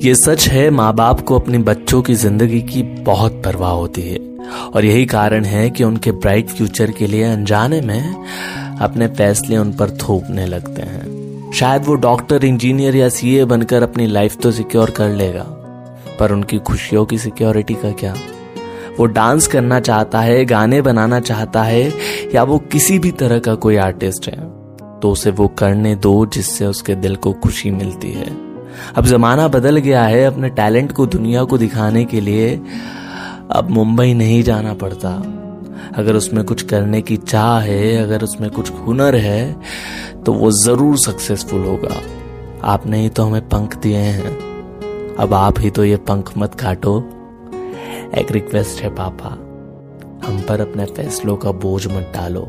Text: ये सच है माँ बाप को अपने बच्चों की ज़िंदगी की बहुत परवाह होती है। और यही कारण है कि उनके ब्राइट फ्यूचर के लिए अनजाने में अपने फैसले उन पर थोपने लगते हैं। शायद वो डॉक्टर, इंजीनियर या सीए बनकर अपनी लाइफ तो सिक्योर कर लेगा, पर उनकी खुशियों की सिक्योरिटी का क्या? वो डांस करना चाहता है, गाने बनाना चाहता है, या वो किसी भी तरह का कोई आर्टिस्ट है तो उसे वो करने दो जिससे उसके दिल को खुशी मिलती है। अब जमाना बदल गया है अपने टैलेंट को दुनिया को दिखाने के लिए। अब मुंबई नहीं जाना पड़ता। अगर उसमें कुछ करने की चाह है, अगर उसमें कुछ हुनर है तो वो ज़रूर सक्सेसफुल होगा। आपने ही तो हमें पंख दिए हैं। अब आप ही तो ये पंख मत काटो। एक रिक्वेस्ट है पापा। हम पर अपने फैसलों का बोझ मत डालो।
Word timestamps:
ये 0.00 0.14
सच 0.14 0.46
है 0.48 0.68
माँ 0.70 0.92
बाप 0.94 1.20
को 1.20 1.38
अपने 1.38 1.58
बच्चों 1.58 2.00
की 2.02 2.14
ज़िंदगी 2.14 2.60
की 2.62 2.82
बहुत 3.04 3.32
परवाह 3.44 3.70
होती 3.70 4.02
है। 4.02 4.18
और 4.66 4.84
यही 4.84 5.04
कारण 5.06 5.44
है 5.44 5.68
कि 5.70 5.84
उनके 5.84 6.12
ब्राइट 6.12 6.48
फ्यूचर 6.48 6.90
के 6.90 7.06
लिए 7.06 7.24
अनजाने 7.24 7.80
में 7.80 8.78
अपने 8.80 9.08
फैसले 9.08 9.56
उन 9.56 9.72
पर 9.72 9.90
थोपने 9.98 10.46
लगते 10.46 10.82
हैं। 10.82 11.52
शायद 11.52 11.84
वो 11.84 11.94
डॉक्टर, 11.96 12.44
इंजीनियर 12.44 12.96
या 12.96 13.08
सीए 13.08 13.44
बनकर 13.44 13.82
अपनी 13.82 14.06
लाइफ 14.06 14.36
तो 14.36 14.52
सिक्योर 14.52 14.90
कर 14.90 15.08
लेगा, 15.10 15.44
पर 16.20 16.32
उनकी 16.32 16.58
खुशियों 16.60 17.04
की 17.04 17.18
सिक्योरिटी 17.18 17.74
का 17.74 17.92
क्या? 17.92 18.14
वो 18.98 19.06
डांस 19.06 19.46
करना 19.46 19.80
चाहता 19.80 20.20
है, 20.20 20.44
गाने 20.44 20.82
बनाना 20.82 21.20
चाहता 21.22 21.62
है, 21.62 21.88
या 22.34 22.42
वो 22.42 22.58
किसी 22.72 22.98
भी 22.98 23.10
तरह 23.12 23.38
का 23.38 23.54
कोई 23.56 23.76
आर्टिस्ट 23.78 24.28
है 24.28 24.38
तो 25.00 25.10
उसे 25.10 25.30
वो 25.30 25.48
करने 25.48 25.94
दो 25.96 26.24
जिससे 26.26 26.66
उसके 26.66 26.94
दिल 26.96 27.16
को 27.16 27.32
खुशी 27.34 27.70
मिलती 27.70 28.12
है। 28.12 28.49
अब 28.96 29.04
जमाना 29.04 29.48
बदल 29.48 29.76
गया 29.78 30.02
है 30.04 30.24
अपने 30.24 30.48
टैलेंट 30.50 30.92
को 30.92 31.06
दुनिया 31.06 31.44
को 31.44 31.58
दिखाने 31.58 32.04
के 32.04 32.20
लिए। 32.20 32.54
अब 33.50 33.68
मुंबई 33.70 34.14
नहीं 34.14 34.42
जाना 34.42 34.74
पड़ता। 34.74 35.10
अगर 35.96 36.16
उसमें 36.16 36.44
कुछ 36.44 36.62
करने 36.62 37.00
की 37.02 37.16
चाह 37.16 37.58
है, 37.58 37.96
अगर 37.96 38.22
उसमें 38.22 38.50
कुछ 38.50 38.70
हुनर 38.72 39.16
है 39.16 39.60
तो 40.24 40.32
वो 40.32 40.50
ज़रूर 40.50 40.96
सक्सेसफुल 40.98 41.64
होगा। 41.64 42.00
आपने 42.64 43.00
ही 43.00 43.08
तो 43.08 43.24
हमें 43.24 43.48
पंख 43.48 43.76
दिए 43.76 43.96
हैं। 43.96 45.16
अब 45.16 45.34
आप 45.34 45.60
ही 45.60 45.70
तो 45.70 45.84
ये 45.84 45.96
पंख 46.08 46.32
मत 46.38 46.54
काटो। 46.54 46.98
एक 48.18 48.32
रिक्वेस्ट 48.32 48.82
है 48.82 48.90
पापा। 48.90 49.30
हम 50.26 50.40
पर 50.48 50.60
अपने 50.60 50.84
फैसलों 50.86 51.36
का 51.36 51.52
बोझ 51.52 51.86
मत 51.86 52.12
डालो। 52.14 52.48